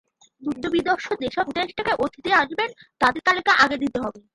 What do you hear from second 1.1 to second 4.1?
যেসব দেশ থেকে অতিথি আসবেন, তাঁদের তালিকা আগে দিতে